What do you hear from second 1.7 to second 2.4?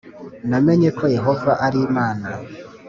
Imana.